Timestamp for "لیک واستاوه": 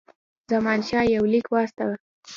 1.31-1.95